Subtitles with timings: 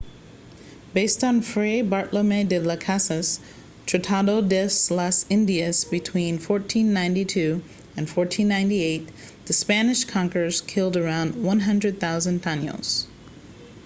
[0.95, 3.39] based on fray bartolomé de las casas
[3.85, 4.63] tratado de
[4.95, 7.61] las indias between 1492
[7.95, 9.05] and 1498
[9.45, 13.05] the spanish conquerors killed around 100,000 taínos